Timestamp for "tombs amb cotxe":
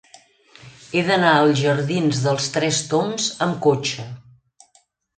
2.95-4.11